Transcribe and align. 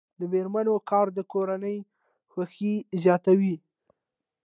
د 0.19 0.21
میرمنو 0.33 0.75
کار 0.89 1.07
د 1.17 1.19
کورنۍ 1.31 1.77
خوښۍ 2.31 2.75
زیاتوي. 3.03 3.55